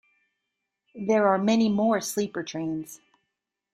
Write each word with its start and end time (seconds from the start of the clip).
There 0.95 1.27
are 1.27 1.37
many 1.37 1.69
more 1.69 2.01
sleeper 2.01 2.41
trains. 2.41 3.01